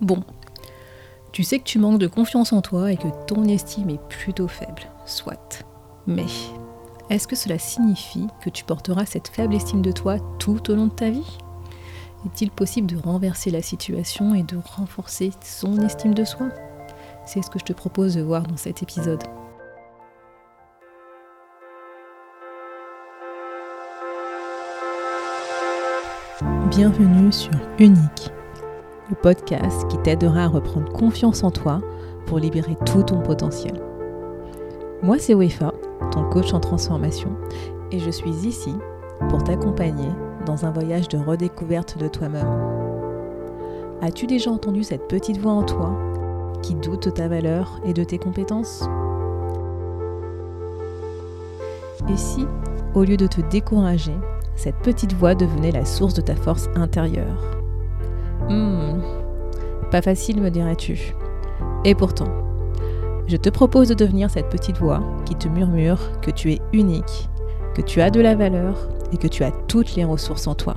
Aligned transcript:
Bon, 0.00 0.22
tu 1.30 1.44
sais 1.44 1.58
que 1.58 1.64
tu 1.64 1.78
manques 1.78 1.98
de 1.98 2.06
confiance 2.06 2.54
en 2.54 2.62
toi 2.62 2.90
et 2.90 2.96
que 2.96 3.08
ton 3.26 3.44
estime 3.44 3.90
est 3.90 4.08
plutôt 4.08 4.48
faible, 4.48 4.82
soit. 5.04 5.62
Mais 6.06 6.24
est-ce 7.10 7.28
que 7.28 7.36
cela 7.36 7.58
signifie 7.58 8.26
que 8.42 8.48
tu 8.48 8.64
porteras 8.64 9.04
cette 9.04 9.28
faible 9.28 9.54
estime 9.54 9.82
de 9.82 9.92
toi 9.92 10.16
tout 10.38 10.70
au 10.70 10.74
long 10.74 10.86
de 10.86 10.92
ta 10.92 11.10
vie? 11.10 11.38
Est-il 12.24 12.50
possible 12.50 12.86
de 12.86 12.96
renverser 12.96 13.50
la 13.50 13.60
situation 13.60 14.34
et 14.34 14.42
de 14.42 14.56
renforcer 14.56 15.32
son 15.44 15.78
estime 15.82 16.14
de 16.14 16.24
soi? 16.24 16.48
C'est 17.26 17.42
ce 17.42 17.50
que 17.50 17.58
je 17.58 17.66
te 17.66 17.74
propose 17.74 18.14
de 18.14 18.22
voir 18.22 18.44
dans 18.44 18.56
cet 18.56 18.82
épisode. 18.82 19.22
Bienvenue 26.70 27.30
sur 27.32 27.52
Unique, 27.78 28.30
le 29.10 29.16
podcast 29.16 29.88
qui 29.88 29.98
t'aidera 29.98 30.44
à 30.44 30.48
reprendre 30.48 30.90
confiance 30.92 31.42
en 31.42 31.50
toi 31.50 31.80
pour 32.26 32.38
libérer 32.38 32.76
tout 32.86 33.02
ton 33.02 33.20
potentiel. 33.20 33.74
Moi, 35.02 35.18
c'est 35.18 35.34
Wefa, 35.34 35.72
ton 36.12 36.24
coach 36.30 36.54
en 36.54 36.60
transformation, 36.60 37.30
et 37.90 37.98
je 37.98 38.10
suis 38.10 38.30
ici 38.30 38.74
pour 39.28 39.42
t'accompagner 39.42 40.08
dans 40.46 40.64
un 40.64 40.70
voyage 40.70 41.08
de 41.08 41.18
redécouverte 41.18 41.98
de 41.98 42.08
toi-même. 42.08 42.46
As-tu 44.00 44.26
déjà 44.26 44.50
entendu 44.50 44.84
cette 44.84 45.08
petite 45.08 45.38
voix 45.38 45.52
en 45.52 45.64
toi 45.64 45.92
qui 46.62 46.74
doute 46.74 47.04
de 47.04 47.10
ta 47.10 47.28
valeur 47.28 47.80
et 47.84 47.92
de 47.92 48.04
tes 48.04 48.18
compétences? 48.18 48.88
Et 52.08 52.16
si, 52.16 52.46
au 52.94 53.02
lieu 53.02 53.16
de 53.16 53.26
te 53.26 53.40
décourager, 53.40 54.16
cette 54.56 54.76
petite 54.76 55.14
voix 55.14 55.34
devenait 55.34 55.72
la 55.72 55.84
source 55.84 56.14
de 56.14 56.22
ta 56.22 56.36
force 56.36 56.68
intérieure? 56.76 57.59
Hmm, 58.50 59.00
pas 59.92 60.02
facile 60.02 60.42
me 60.42 60.50
dirais-tu. 60.50 61.14
Et 61.84 61.94
pourtant, 61.94 62.26
je 63.28 63.36
te 63.36 63.48
propose 63.48 63.88
de 63.90 63.94
devenir 63.94 64.28
cette 64.28 64.48
petite 64.48 64.78
voix 64.78 65.00
qui 65.24 65.36
te 65.36 65.46
murmure 65.46 66.20
que 66.20 66.32
tu 66.32 66.50
es 66.50 66.60
unique, 66.72 67.28
que 67.76 67.80
tu 67.80 68.00
as 68.00 68.10
de 68.10 68.20
la 68.20 68.34
valeur 68.34 68.88
et 69.12 69.18
que 69.18 69.28
tu 69.28 69.44
as 69.44 69.52
toutes 69.68 69.94
les 69.94 70.04
ressources 70.04 70.48
en 70.48 70.56
toi. 70.56 70.74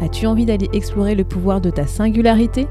As-tu 0.00 0.26
envie 0.26 0.46
d'aller 0.46 0.70
explorer 0.72 1.14
le 1.14 1.24
pouvoir 1.24 1.60
de 1.60 1.68
ta 1.68 1.86
singularité? 1.86 2.66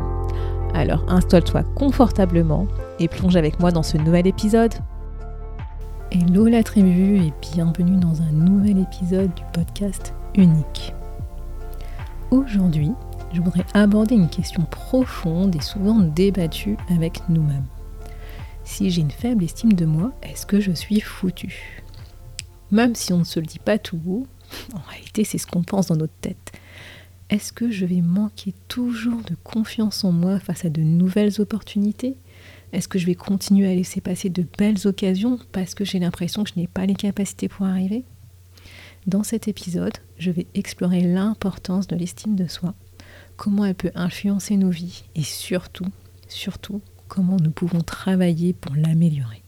Alors 0.74 1.06
installe-toi 1.08 1.62
confortablement 1.76 2.66
et 3.00 3.08
plonge 3.08 3.36
avec 3.36 3.60
moi 3.60 3.70
dans 3.70 3.84
ce 3.84 3.98
nouvel 3.98 4.26
épisode. 4.26 4.74
Hello 6.12 6.48
la 6.48 6.64
tribu 6.64 7.18
et 7.18 7.34
bienvenue 7.54 7.98
dans 7.98 8.24
un 8.24 8.32
nouvel 8.32 8.80
épisode 8.80 9.32
du 9.36 9.44
podcast 9.54 10.16
Unique. 10.34 10.96
Aujourd'hui, 12.32 12.92
je 13.34 13.42
voudrais 13.42 13.66
aborder 13.74 14.16
une 14.16 14.30
question 14.30 14.64
profonde 14.64 15.56
et 15.56 15.62
souvent 15.62 16.00
débattue 16.00 16.78
avec 16.90 17.22
nous-mêmes. 17.30 17.66
Si 18.64 18.90
j'ai 18.90 19.02
une 19.02 19.12
faible 19.12 19.44
estime 19.44 19.74
de 19.74 19.86
moi, 19.86 20.14
est-ce 20.24 20.46
que 20.46 20.60
je 20.60 20.72
suis 20.72 21.00
foutu? 21.00 21.82
Même 22.72 22.96
si 22.96 23.14
on 23.14 23.20
ne 23.20 23.24
se 23.24 23.40
le 23.40 23.46
dit 23.46 23.60
pas 23.60 23.78
tout 23.78 24.00
haut, 24.08 24.28
en 24.74 24.82
réalité 24.90 25.24
c'est 25.24 25.38
ce 25.38 25.48
qu'on 25.48 25.64
pense 25.64 25.88
dans 25.88 25.96
notre 25.96 26.14
tête. 26.22 26.52
Est-ce 27.30 27.54
que 27.54 27.70
je 27.70 27.86
vais 27.86 28.02
manquer 28.02 28.56
toujours 28.68 29.22
de 29.22 29.36
confiance 29.44 30.04
en 30.04 30.12
moi 30.12 30.40
face 30.40 30.66
à 30.66 30.70
de 30.70 30.82
nouvelles 30.82 31.40
opportunités? 31.40 32.18
Est-ce 32.74 32.88
que 32.88 32.98
je 32.98 33.06
vais 33.06 33.16
continuer 33.16 33.70
à 33.70 33.76
laisser 33.76 34.02
passer 34.02 34.30
de 34.30 34.46
belles 34.58 34.88
occasions 34.88 35.40
parce 35.52 35.76
que 35.76 35.86
j'ai 35.86 36.00
l'impression 36.00 36.44
que 36.44 36.50
je 36.54 36.60
n'ai 36.60 36.68
pas 36.68 36.88
les 36.88 36.96
capacités 36.96 37.48
pour 37.48 37.68
arriver? 37.68 38.04
Dans 39.08 39.24
cet 39.24 39.48
épisode, 39.48 39.98
je 40.18 40.32
vais 40.32 40.48
explorer 40.56 41.02
l'importance 41.02 41.88
de 41.88 41.96
l'estime 41.96 42.36
de 42.36 42.48
soi, 42.48 42.74
comment 43.40 43.64
elle 43.64 43.74
peut 43.74 43.92
influencer 43.96 44.58
nos 44.58 44.70
vies 44.70 45.04
et 45.16 45.24
surtout, 45.24 45.88
surtout, 46.28 46.82
comment 47.08 47.38
nous 47.38 47.52
pouvons 47.52 47.80
travailler 47.80 48.52
pour 48.52 48.76
l'améliorer. 48.76 49.42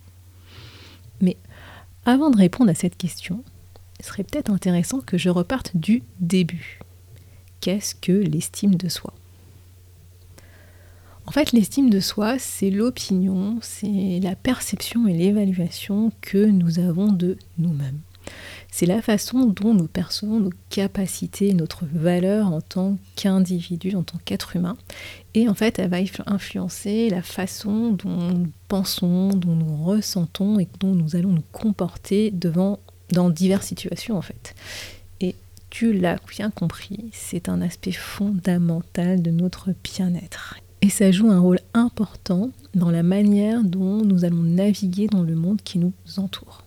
Mais 1.20 1.36
avant 2.06 2.30
de 2.30 2.38
répondre 2.38 2.72
à 2.72 2.73
cette 2.73 2.98
question, 2.98 3.44
il 3.99 4.05
serait 4.05 4.23
peut-être 4.23 4.49
intéressant 4.49 5.02
que 5.02 5.17
je 5.17 5.30
reparte 5.30 5.76
du 5.76 6.04
début. 6.21 6.80
Qu'est-ce 7.60 7.93
que 7.93 8.14
l'estime 8.14 8.76
de 8.76 8.88
soi? 8.88 9.14
En 11.26 11.32
fait, 11.32 11.52
l'estime 11.52 11.89
de 11.89 11.99
soi, 11.99 12.39
c'est 12.39 12.70
l'opinion, 12.70 13.60
c'est 13.61 14.21
la 14.23 14.37
perception 14.37 15.05
et 15.05 15.14
l'évaluation 15.14 16.14
que 16.21 16.45
nous 16.45 16.80
avons 16.80 17.11
de 17.11 17.37
nous-mêmes. 17.58 17.99
C'est 18.73 18.86
la 18.86 19.02
façon 19.02 19.48
dont 19.48 19.73
nous 19.73 19.87
percevons 19.87 20.39
nos 20.39 20.54
capacités, 20.70 21.54
notre 21.54 21.86
valeur 21.86 22.48
en 22.48 22.61
tant 22.61 22.98
qu'individu, 23.17 23.95
en 23.98 24.04
tant 24.04 24.17
qu'être 24.23 24.55
humain. 24.55 24.77
Et 25.33 25.49
en 25.49 25.54
fait, 25.54 25.77
elle 25.77 25.89
va 25.89 25.98
influencer 26.26 27.10
la 27.10 27.21
façon 27.21 27.92
dont 27.92 28.30
nous 28.31 28.52
pensons, 28.70 29.30
dont 29.30 29.55
nous 29.55 29.83
ressentons 29.83 30.58
et 30.58 30.70
dont 30.80 30.95
nous 30.95 31.17
allons 31.17 31.33
nous 31.33 31.43
comporter 31.52 32.31
devant, 32.31 32.80
dans 33.11 33.30
diverses 33.30 33.67
situations 33.67 34.17
en 34.17 34.21
fait. 34.21 34.55
Et 35.20 35.36
tu 35.70 35.92
l'as 35.92 36.17
bien 36.30 36.49
compris, 36.49 37.10
c'est 37.11 37.49
un 37.49 37.61
aspect 37.61 37.92
fondamental 37.92 39.21
de 39.21 39.31
notre 39.31 39.71
bien-être. 39.83 40.55
Et 40.81 40.89
ça 40.89 41.11
joue 41.11 41.30
un 41.30 41.39
rôle 41.39 41.60
important 41.73 42.52
dans 42.73 42.89
la 42.89 43.04
manière 43.04 43.64
dont 43.64 44.04
nous 44.04 44.23
allons 44.23 44.43
naviguer 44.43 45.08
dans 45.08 45.23
le 45.23 45.36
monde 45.36 45.61
qui 45.61 45.77
nous 45.77 45.93
entoure. 46.17 46.64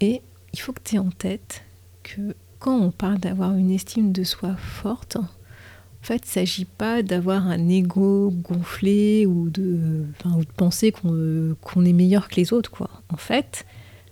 Et 0.00 0.22
il 0.52 0.60
faut 0.60 0.72
que 0.72 0.80
tu 0.82 0.96
aies 0.96 1.00
en 1.00 1.10
tête 1.10 1.62
que 2.02 2.34
quand 2.58 2.76
on 2.76 2.90
parle 2.90 3.18
d'avoir 3.18 3.54
une 3.56 3.70
estime 3.70 4.12
de 4.12 4.24
soi 4.24 4.56
forte, 4.56 5.16
en 5.16 6.06
fait, 6.06 6.22
il 6.24 6.28
ne 6.28 6.32
s'agit 6.32 6.64
pas 6.64 7.02
d'avoir 7.02 7.46
un 7.46 7.68
ego 7.68 8.30
gonflé 8.30 9.26
ou 9.26 9.50
de, 9.50 10.04
penser 10.56 10.92
qu'on 10.92 11.84
est 11.84 11.92
meilleur 11.92 12.28
que 12.28 12.36
les 12.36 12.52
autres. 12.52 12.70
Quoi. 12.70 12.88
En 13.12 13.16
fait, 13.16 13.66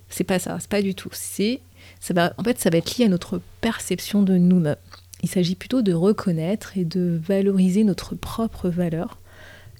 c'est 0.09 0.23
pas 0.23 0.39
ça, 0.39 0.57
c'est 0.59 0.69
pas 0.69 0.81
du 0.81 0.95
tout. 0.95 1.09
Ça 1.11 2.33
en 2.37 2.43
fait, 2.43 2.59
ça 2.59 2.69
va 2.69 2.77
être 2.77 2.97
lié 2.97 3.05
à 3.05 3.09
notre 3.09 3.41
perception 3.61 4.21
de 4.21 4.37
nous-mêmes. 4.37 4.75
Il 5.23 5.29
s'agit 5.29 5.55
plutôt 5.55 5.81
de 5.81 5.93
reconnaître 5.93 6.77
et 6.77 6.85
de 6.85 7.19
valoriser 7.23 7.83
notre 7.83 8.13
propre 8.15 8.69
valeur, 8.69 9.17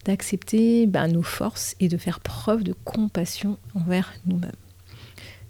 d'accepter 0.05 0.87
bah, 0.87 1.07
nos 1.07 1.21
forces 1.21 1.75
et 1.79 1.87
de 1.89 1.97
faire 1.97 2.19
preuve 2.19 2.63
de 2.63 2.73
compassion 2.85 3.57
envers 3.75 4.13
nous-mêmes. 4.25 4.51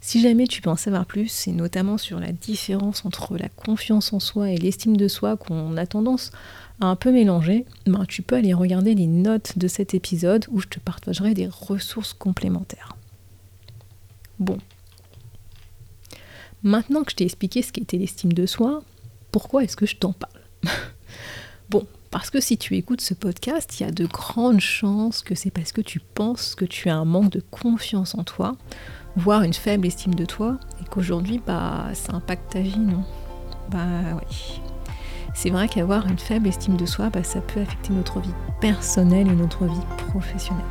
Si 0.07 0.21
jamais 0.21 0.47
tu 0.47 0.61
peux 0.61 0.69
en 0.69 0.77
savoir 0.77 1.05
plus, 1.05 1.49
et 1.49 1.51
notamment 1.51 1.97
sur 1.97 2.21
la 2.21 2.31
différence 2.31 3.03
entre 3.03 3.37
la 3.37 3.49
confiance 3.49 4.13
en 4.13 4.21
soi 4.21 4.51
et 4.51 4.55
l'estime 4.55 4.95
de 4.95 5.09
soi 5.09 5.35
qu'on 5.35 5.75
a 5.75 5.85
tendance 5.85 6.31
à 6.79 6.85
un 6.85 6.95
peu 6.95 7.11
mélanger, 7.11 7.65
ben, 7.87 8.05
tu 8.05 8.21
peux 8.21 8.37
aller 8.37 8.53
regarder 8.53 8.95
les 8.95 9.05
notes 9.05 9.57
de 9.57 9.67
cet 9.67 9.93
épisode 9.93 10.45
où 10.49 10.61
je 10.61 10.69
te 10.69 10.79
partagerai 10.79 11.33
des 11.33 11.47
ressources 11.47 12.13
complémentaires. 12.13 12.95
Bon. 14.39 14.59
Maintenant 16.63 17.03
que 17.03 17.11
je 17.11 17.17
t'ai 17.17 17.25
expliqué 17.25 17.61
ce 17.61 17.73
qu'était 17.73 17.97
l'estime 17.97 18.31
de 18.31 18.45
soi, 18.45 18.83
pourquoi 19.33 19.65
est-ce 19.65 19.75
que 19.75 19.85
je 19.85 19.97
t'en 19.97 20.13
parle? 20.13 20.39
parce 22.17 22.31
que 22.31 22.39
si 22.39 22.57
tu 22.57 22.75
écoutes 22.75 23.01
ce 23.01 23.13
podcast, 23.13 23.79
il 23.79 23.83
y 23.83 23.85
a 23.85 23.91
de 23.91 24.07
grandes 24.07 24.59
chances 24.59 25.21
que 25.21 25.35
c'est 25.35 25.51
parce 25.51 25.71
que 25.71 25.81
tu 25.81 25.99
penses 25.99 26.55
que 26.55 26.65
tu 26.65 26.89
as 26.89 26.95
un 26.95 27.05
manque 27.05 27.29
de 27.29 27.43
confiance 27.51 28.15
en 28.15 28.23
toi, 28.23 28.55
voire 29.15 29.43
une 29.43 29.53
faible 29.53 29.85
estime 29.85 30.15
de 30.15 30.25
toi, 30.25 30.57
et 30.81 30.85
qu'aujourd'hui, 30.89 31.39
bah, 31.45 31.89
ça 31.93 32.15
impacte 32.15 32.53
ta 32.53 32.59
vie, 32.61 32.79
non? 32.79 33.03
Bah 33.69 34.15
oui. 34.15 34.59
C'est 35.35 35.51
vrai 35.51 35.67
qu'avoir 35.67 36.07
une 36.07 36.17
faible 36.17 36.47
estime 36.47 36.75
de 36.75 36.87
soi, 36.87 37.11
bah, 37.11 37.23
ça 37.23 37.39
peut 37.39 37.61
affecter 37.61 37.93
notre 37.93 38.19
vie 38.19 38.33
personnelle 38.61 39.27
et 39.27 39.35
notre 39.35 39.65
vie 39.65 39.85
professionnelle. 40.09 40.65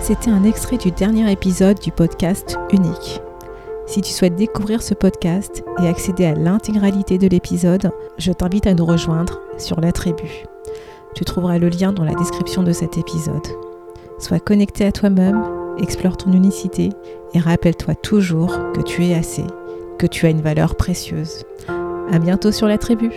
C'était 0.00 0.30
un 0.30 0.44
extrait 0.44 0.78
du 0.78 0.90
dernier 0.90 1.30
épisode 1.30 1.78
du 1.80 1.92
podcast 1.92 2.58
Unique. 2.72 3.20
Si 3.86 4.00
tu 4.00 4.12
souhaites 4.12 4.34
découvrir 4.34 4.82
ce 4.82 4.94
podcast 4.94 5.64
et 5.80 5.86
accéder 5.86 6.24
à 6.24 6.34
l'intégralité 6.34 7.18
de 7.18 7.28
l'épisode, 7.28 7.90
je 8.18 8.32
t'invite 8.32 8.66
à 8.66 8.74
nous 8.74 8.84
rejoindre 8.84 9.40
sur 9.58 9.80
la 9.80 9.92
tribu. 9.92 10.44
Tu 11.14 11.24
trouveras 11.24 11.58
le 11.58 11.68
lien 11.68 11.92
dans 11.92 12.04
la 12.04 12.14
description 12.14 12.64
de 12.64 12.72
cet 12.72 12.98
épisode. 12.98 13.46
Sois 14.18 14.40
connecté 14.40 14.84
à 14.84 14.92
toi-même, 14.92 15.40
explore 15.78 16.16
ton 16.16 16.32
unicité 16.32 16.90
et 17.32 17.38
rappelle-toi 17.38 17.94
toujours 17.94 18.58
que 18.72 18.82
tu 18.82 19.04
es 19.06 19.14
assez, 19.14 19.44
que 19.98 20.06
tu 20.06 20.26
as 20.26 20.30
une 20.30 20.42
valeur 20.42 20.74
précieuse. 20.74 21.44
À 22.10 22.18
bientôt 22.18 22.50
sur 22.50 22.66
la 22.66 22.78
tribu. 22.78 23.10